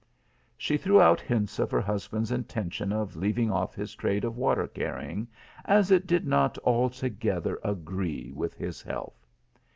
[0.57, 4.35] She threw out hints of her husband s intention of leaving oft his trade of
[4.35, 5.27] water carrying,
[5.65, 9.27] as it did not altogether agree with his health.